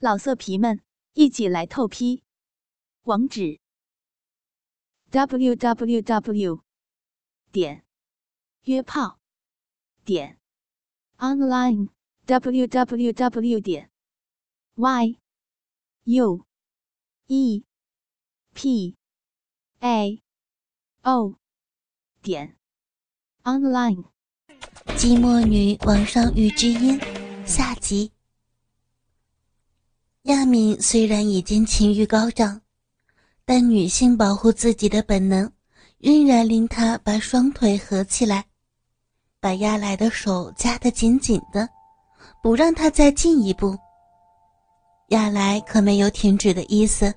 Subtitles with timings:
[0.00, 0.80] 老色皮们，
[1.14, 2.22] 一起来透批！
[3.02, 3.58] 网址
[5.10, 6.62] ：w w w
[7.50, 7.84] 点
[8.62, 9.18] 约炮
[10.04, 10.38] 点
[11.16, 11.88] online
[12.26, 13.90] w w w 点
[14.76, 15.18] y
[16.04, 16.46] u
[17.26, 17.64] e
[18.54, 18.96] p
[19.80, 20.22] a
[21.02, 21.34] o
[22.22, 22.56] 点
[23.42, 24.04] online。
[24.96, 27.00] 寂寞女网上遇知音
[27.44, 27.77] 下。
[30.28, 32.60] 亚敏虽然已经情欲高涨，
[33.46, 35.50] 但女性保护自己的本能
[35.96, 38.44] 仍然令她把双腿合起来，
[39.40, 41.66] 把亚来的手夹得紧紧的，
[42.42, 43.74] 不让他再进一步。
[45.08, 47.10] 亚来可没有停止的意思，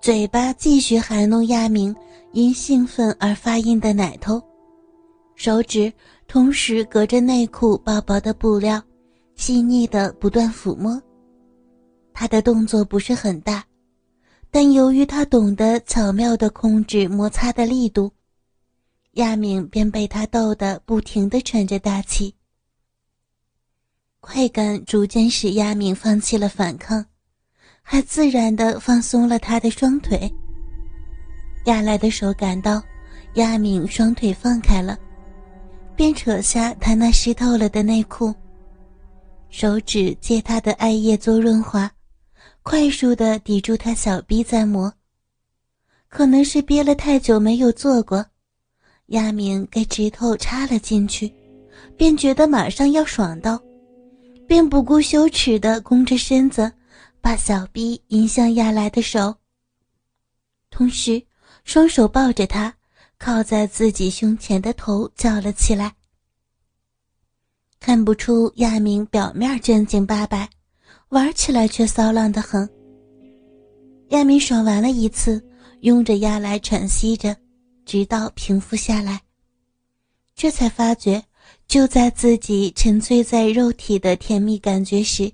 [0.00, 1.92] 嘴巴继续含弄亚敏
[2.30, 4.40] 因兴奋而发硬的奶头，
[5.34, 5.92] 手指
[6.28, 8.80] 同时隔着内裤薄薄的布料，
[9.34, 11.02] 细腻的不断抚摸。
[12.14, 13.64] 他的动作不是很大，
[14.50, 18.12] 但由于他懂得巧妙地控制摩擦的力度，
[19.12, 22.34] 亚敏便被他逗得不停地喘着大气。
[24.20, 27.04] 快感逐渐使亚敏放弃了反抗，
[27.82, 30.32] 还自然地放松了他的双腿。
[31.64, 32.82] 亚来的手感到
[33.34, 34.98] 亚敏双腿放开了，
[35.96, 38.32] 便扯下他那湿透了的内裤，
[39.48, 41.90] 手指借他的艾叶做润滑。
[42.62, 44.94] 快速的抵住他小臂在磨，
[46.08, 48.24] 可能是憋了太久没有做过，
[49.06, 51.32] 亚明给指头插了进去，
[51.96, 53.60] 便觉得马上要爽到，
[54.46, 56.72] 便不顾羞耻的弓着身子，
[57.20, 59.34] 把小臂迎向亚来的手，
[60.70, 61.20] 同时
[61.64, 62.72] 双手抱着他，
[63.18, 65.92] 靠在自己胸前的头叫了起来。
[67.80, 70.48] 看不出亚明表面正经八百。
[71.12, 72.66] 玩起来却骚浪的很。
[74.08, 75.44] 亚米爽完了一次，
[75.80, 77.36] 拥着亚来喘息着，
[77.84, 79.20] 直到平复下来，
[80.34, 81.22] 这才发觉，
[81.68, 85.30] 就在自己沉醉在肉体的甜蜜感觉时，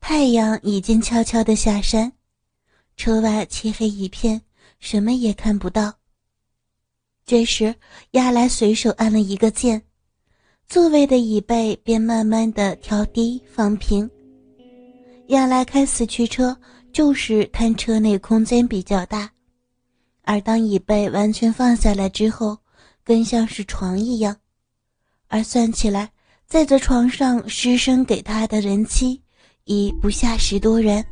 [0.00, 2.12] 太阳已经悄悄的下山，
[2.96, 4.40] 车外漆黑一片，
[4.78, 5.92] 什么也看不到。
[7.26, 7.74] 这时，
[8.12, 9.82] 亚来随手按了一个键，
[10.68, 14.08] 座位的椅背便慢慢的调低放平。
[15.30, 16.56] 亚来开四驱车，
[16.92, 19.30] 就是贪车内空间比较大，
[20.24, 22.58] 而当椅背完全放下来之后，
[23.04, 24.36] 更像是床一样。
[25.28, 26.10] 而算起来，
[26.48, 29.22] 在这床上失身给他的人妻
[29.66, 31.04] 已不下十多人。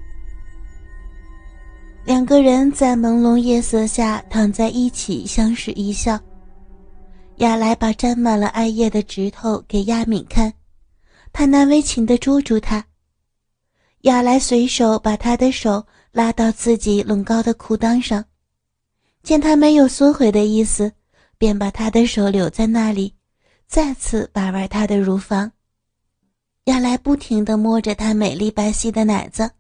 [2.05, 6.19] 两个人在朦胧夜色下躺在一起，相视一笑。
[7.37, 10.53] 亚莱把沾满了艾叶的指头给亚敏看，
[11.33, 12.85] 他难为情地捉住他。
[14.03, 18.25] 亚莱随手把他的手拉到自己隆高的裤裆上，
[19.25, 20.93] 见他没有缩回的意思，
[21.37, 23.15] 便把他的手留在那里，
[23.67, 25.51] 再次把玩他的乳房。
[26.65, 29.51] 亚莱不停地摸着他美丽白皙的奶子，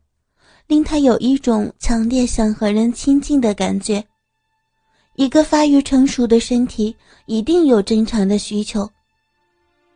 [0.69, 4.05] 令他有一种强烈想和人亲近的感觉。
[5.16, 6.94] 一个发育成熟的身体
[7.26, 8.88] 一定有正常的需求，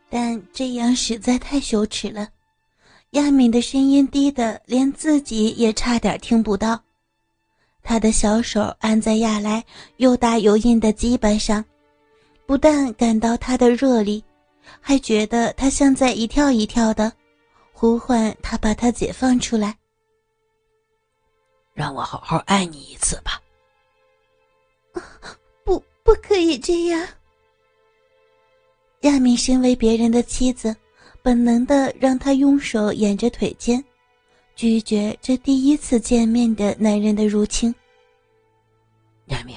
[0.09, 2.27] 但这样实在太羞耻了。
[3.13, 6.81] 亚敏的声音低得连自己也差点听不到，
[7.83, 9.63] 他的小手按在亚来
[9.97, 11.63] 又大又硬的鸡巴上，
[12.47, 14.23] 不但感到他的热力，
[14.81, 17.13] 还觉得他像在一跳一跳的，
[17.71, 19.77] 呼唤他把他解放出来。
[21.75, 23.39] 让我好好爱你一次吧。
[25.63, 27.07] 不，不可以这样。
[29.01, 30.75] 亚敏身为别人的妻子。
[31.23, 33.81] 本能的让他用手掩着腿尖，
[34.57, 37.73] 拒绝这第一次见面的男人的入侵。
[39.27, 39.55] 亚明，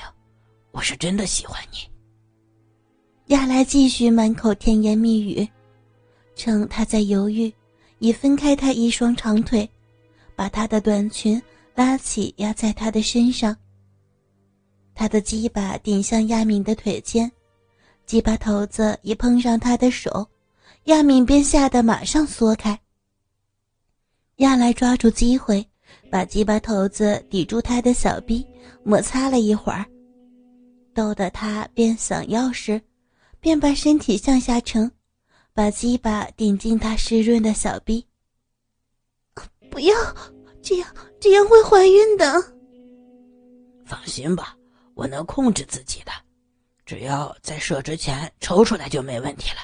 [0.71, 1.79] 我是真的喜欢你。
[3.35, 5.45] 亚来继续满口甜言蜜语，
[6.37, 7.53] 趁他在犹豫，
[7.99, 9.69] 已分开他一双长腿，
[10.37, 11.43] 把他的短裙
[11.75, 13.57] 拉起压在他的身上。
[14.95, 17.29] 他的鸡巴顶向亚明的腿尖，
[18.07, 20.25] 鸡巴头子一碰上他的手。
[20.87, 22.79] 亚敏便吓得马上缩开。
[24.37, 25.67] 亚来抓住机会，
[26.11, 28.47] 把鸡巴头子抵住他的小臂，
[28.85, 29.85] 摩擦了一会儿，
[30.95, 32.81] 逗得他便想要时，
[33.41, 34.89] 便把身体向下沉，
[35.53, 38.07] 把鸡巴顶进他湿润的小臂。
[39.69, 39.95] 不要
[40.63, 42.41] 这样，这样会怀孕的。
[43.85, 44.57] 放心吧，
[44.95, 46.13] 我能控制自己的，
[46.85, 49.59] 只要在射之前抽出来就没问题了。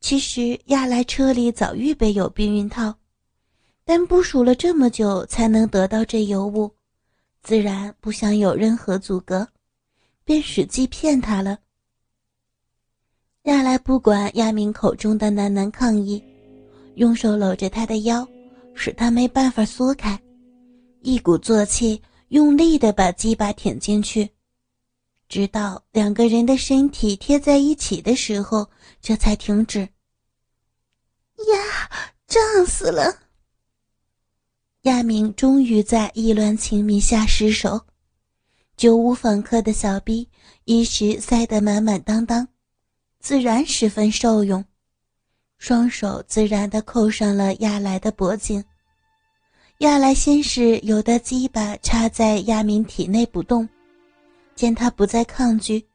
[0.00, 2.94] 其实亚来车里早预备有避孕套，
[3.84, 6.70] 但部署了这么久才能得到这尤物，
[7.42, 9.46] 自然不想有任何阻隔，
[10.24, 11.58] 便使计骗他了。
[13.42, 16.22] 亚来不管亚明口中的喃喃抗议，
[16.94, 18.26] 用手搂着他的腰，
[18.74, 20.20] 使他没办法缩开，
[21.00, 24.28] 一鼓作气，用力的把鸡巴舔进去，
[25.28, 28.68] 直到两个人的身体贴在一起的时候，
[29.00, 29.80] 这才停止。
[29.80, 29.88] 呀，
[32.26, 33.14] 胀死了！
[34.82, 37.86] 亚明终于在意乱情迷下失手，
[38.76, 40.28] 久无访客的小逼
[40.64, 42.48] 一时塞得满满当当，
[43.20, 44.64] 自然十分受用。
[45.58, 48.64] 双手自然地扣上了亚来的脖颈。
[49.78, 53.68] 亚来先是有的鸡巴插在亚明体内不动，
[54.58, 55.86] 见他不再抗拒，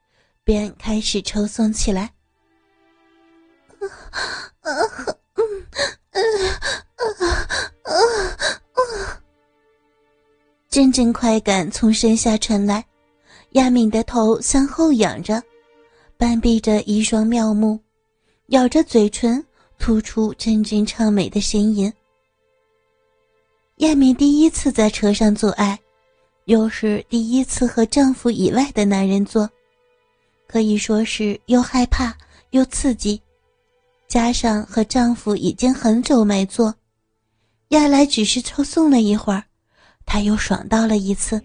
[0.42, 2.10] 便开始抽送起来。
[10.70, 12.86] 阵阵快感从身下传来，
[13.52, 15.44] 亚敏的头向后仰着，
[16.16, 17.78] 半闭着一双妙目，
[18.48, 19.46] 咬着嘴唇，
[19.78, 21.92] 吐出阵阵畅美的呻吟。
[23.80, 25.78] 亚敏第一次在车上做爱，
[26.46, 29.50] 又是第一次和丈夫以外的男人做，
[30.48, 32.16] 可以说是又害怕
[32.52, 33.22] 又刺激，
[34.08, 36.76] 加上和丈夫已经很久没做，
[37.70, 39.44] 亚来只是抽送了一会儿。
[40.06, 41.42] 他又爽到了一次。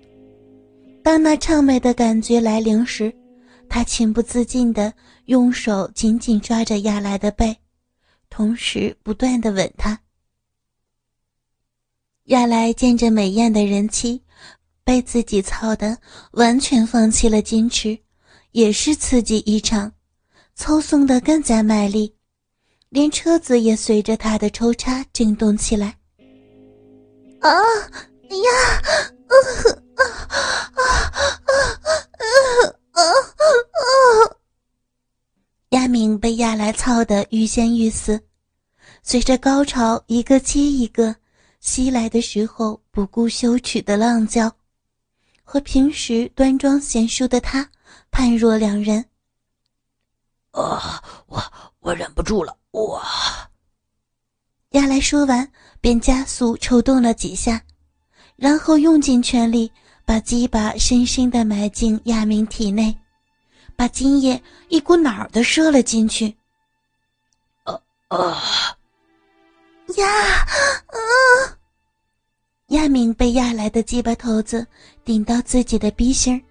[1.04, 3.14] 当那畅美的感觉来临时，
[3.68, 4.92] 他情不自禁地
[5.26, 7.56] 用手紧紧抓着亚来的背，
[8.28, 10.00] 同时不断地吻他。
[12.24, 14.20] 亚来见着美艳的人妻
[14.88, 15.99] 被自己操的
[16.31, 17.99] 完全放弃了矜持，
[18.52, 19.93] 也是刺激异常，
[20.56, 22.14] 抽送的更加卖力，
[22.88, 25.99] 连车子也随着他的抽插震动起来。
[27.40, 27.50] 啊！
[27.50, 28.49] 呀，
[29.29, 29.35] 啊
[29.94, 30.00] 啊
[30.73, 30.81] 啊
[31.43, 31.52] 啊
[32.93, 33.85] 啊啊！
[35.69, 38.19] 亚敏被亚来操得欲仙欲死，
[39.02, 41.14] 随着高潮一个接一个
[41.61, 44.50] 袭来的时候，不顾羞耻的浪叫，
[45.50, 47.66] 和平时端庄贤淑的他
[48.10, 49.02] 判若两人。
[50.50, 51.42] 啊，我
[51.80, 53.02] 我忍不住了，我。
[54.72, 55.50] 亚来说完，
[55.80, 57.62] 便加速抽动了几下。
[58.36, 59.72] 然后用尽全力，
[60.04, 62.94] 把鸡巴深深的埋进亚明体内，
[63.74, 66.36] 把精液一股脑的射了进去。
[67.64, 68.76] 啊啊！
[69.96, 70.06] 呀
[70.88, 71.57] 啊！
[72.68, 74.66] 亚明被压来的鸡巴头子
[75.02, 76.42] 顶到自己的鼻心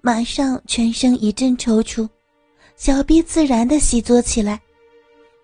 [0.00, 2.08] 马上全身一阵抽搐，
[2.76, 4.60] 小臂自然的吸作起来，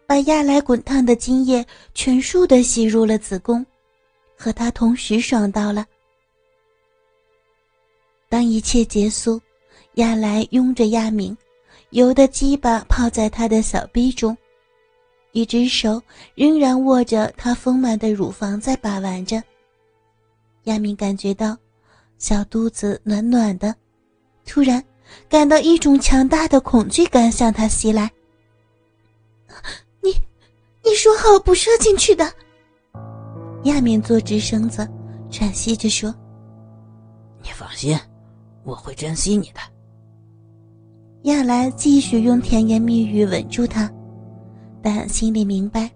[0.06, 3.64] 把压来滚烫的精液全数的吸入了子宫。
[4.38, 5.84] 和他同时爽到了。
[8.28, 9.40] 当一切结束，
[9.94, 11.36] 亚来拥着亚明，
[11.90, 14.36] 油的鸡巴泡在他的小臂中，
[15.32, 16.00] 一只手
[16.34, 19.42] 仍然握着他丰满的乳房在把玩着。
[20.66, 21.56] 亚明感觉到
[22.18, 23.74] 小肚子暖暖的，
[24.44, 24.82] 突然
[25.28, 28.10] 感到一种强大的恐惧感向他袭来。
[30.02, 30.10] 你，
[30.84, 32.32] 你说好不射进去的。
[33.64, 34.86] 亚明坐直身子，
[35.30, 36.12] 喘息着说
[37.42, 37.96] ：“你放心，
[38.64, 39.60] 我会珍惜你的。”
[41.30, 43.88] 亚来继续用甜言蜜语稳住他，
[44.82, 45.88] 但心里明白，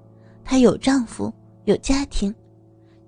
[0.44, 1.32] 她有丈夫，
[1.64, 2.32] 有家庭，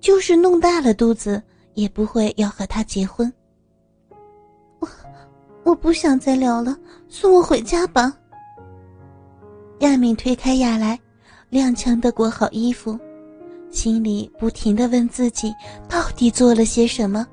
[0.01, 1.43] 就是弄大了肚子，
[1.75, 3.33] 也不会要和他结婚。
[4.79, 4.89] 我
[5.65, 6.77] 我不想再聊了，
[7.09, 8.17] 送我回家吧。
[9.81, 10.99] 亚敏推开亚来，
[11.51, 12.99] 踉跄的裹好衣服。
[13.71, 15.55] 心里不停的问自己，
[15.89, 17.27] 到底做了些什么？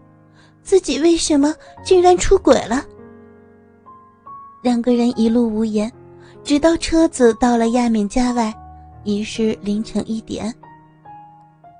[0.63, 1.53] 自己为什么
[1.83, 2.83] 竟然出轨了？
[4.61, 5.91] 两个人一路无言，
[6.43, 8.53] 直到车子到了亚敏家外，
[9.03, 10.53] 已是凌晨一点。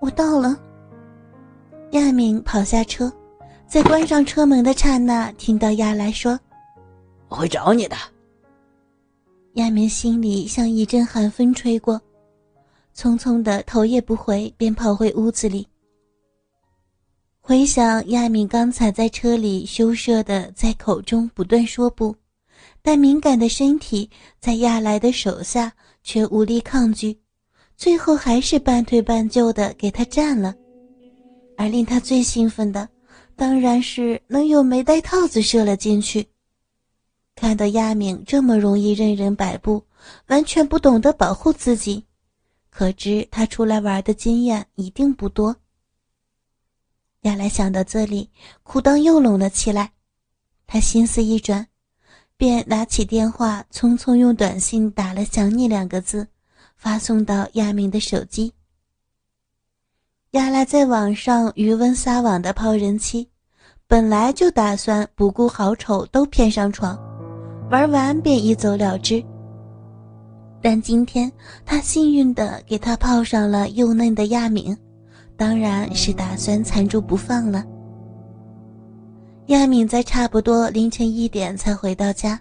[0.01, 0.58] 我到了。
[1.91, 3.12] 亚敏跑下车，
[3.67, 6.39] 在关上车门的刹那，听到亚来说
[7.29, 7.96] ：“我会找你的。”
[9.55, 12.00] 亚明心里像一阵寒风吹过。
[12.96, 15.67] 匆匆的头也不回，便跑回屋子里。
[17.39, 22.15] 回想亚敏刚才在车里羞涩的在口中不断说不，
[22.84, 24.08] 但敏感的身体
[24.39, 25.72] 在亚来的手下
[26.03, 27.17] 却无力抗拒，
[27.75, 30.53] 最后还是半推半就的给他占了。
[31.60, 32.88] 而令他最兴奋的，
[33.36, 36.25] 当然是能有没戴套子射了进去。
[37.36, 39.86] 看到亚敏这么容易任人摆布，
[40.28, 42.06] 完全不懂得保护自己。
[42.70, 45.54] 可知他出来玩的经验一定不多。
[47.24, 48.30] 亚来想到这里，
[48.63, 49.92] 裤裆又拢了起来。
[50.66, 51.68] 他心思一转，
[52.38, 56.25] 便拿起电话，匆匆用短信打了“想你”两个字，
[56.78, 58.54] 发送到亚明的手机。
[60.33, 63.27] 亚拉在网上渔翁撒网的泡人妻，
[63.88, 66.95] 本来就打算不顾好丑都骗上床，
[67.71, 69.24] 玩完便一走了之。
[70.62, 71.31] 但今天
[71.65, 74.77] 他幸运的给他泡上了幼嫩的亚敏。
[75.36, 77.63] 当然是打算缠住不放了。
[79.48, 82.38] 亚敏在差不多凌晨一点才回到家，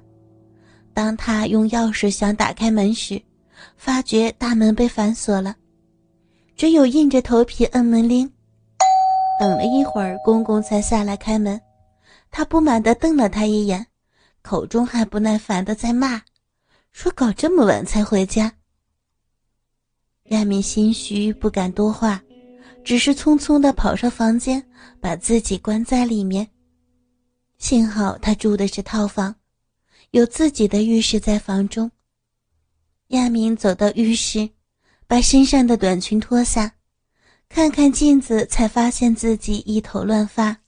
[0.93, 3.23] 当他用钥匙想打开门时，
[3.77, 5.55] 发觉大门被反锁了，
[6.59, 8.29] 只有硬着头皮摁门铃。
[9.39, 11.61] 等了一会儿，公公才下来开门，
[12.33, 13.87] 他不满地瞪了他一眼，
[14.43, 16.21] 口中还不耐烦地在骂，
[16.91, 18.53] 说搞这么晚才回家。
[20.31, 22.21] 亚敏心虚，不敢多话。
[22.85, 24.65] 只是匆匆地跑上房间，
[25.01, 26.49] 把自己关在里面。
[27.59, 29.35] 幸好他住的是套房，
[30.11, 31.89] 有自己的浴室在房中。
[33.09, 34.49] 亚明走到浴室，
[35.09, 36.75] 把身上的短裙脱下，
[37.49, 40.59] 看看镜子，才发现自己一头乱发，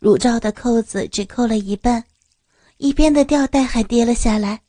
[0.00, 2.04] 乳罩的扣子只扣了一半，
[2.78, 4.62] 一边的吊带还跌了下来，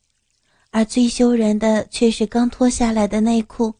[0.69, 3.73] 而最羞人的却是刚脱下来的内裤。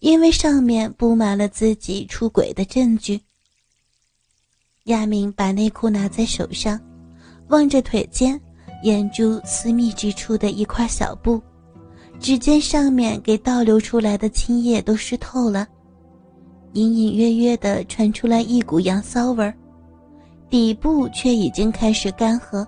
[0.00, 3.18] 因为上面布满了自己出轨的证据，
[4.84, 6.78] 亚明把内裤拿在手上，
[7.48, 8.38] 望着腿间
[8.82, 11.42] 眼珠私密之处的一块小布，
[12.24, 15.68] 只见上面给倒流出来的精液都湿透了，
[16.72, 19.54] 隐隐约约的传出来一股羊骚味儿，
[20.48, 22.66] 底部却已经开始干涸，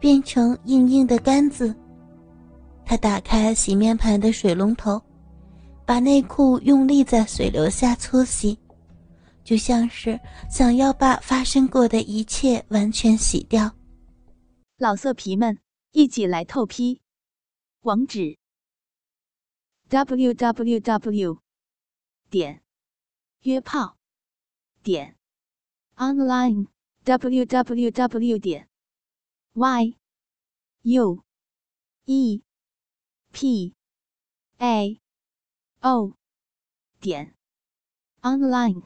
[0.00, 1.76] 变成硬硬的干子。
[2.86, 4.98] 他打开洗面盘的水龙头。
[5.84, 8.58] 把内裤用力在水流下搓洗，
[9.44, 10.18] 就像是
[10.50, 13.70] 想要把发生过的一切完全洗掉。
[14.78, 15.56] 老色皮们，
[15.92, 16.98] 一起来透批！
[17.82, 18.36] 网址
[19.89, 21.41] ：w w w
[22.29, 22.63] 点
[23.41, 23.97] 约炮
[24.83, 25.17] 点
[25.95, 26.67] online
[27.03, 28.67] w w w 点
[29.53, 29.97] y
[30.83, 31.23] u
[32.05, 32.41] e
[33.31, 33.73] p
[34.59, 35.01] a。
[35.81, 36.13] 哦，
[36.99, 37.33] 点，
[38.21, 38.83] online。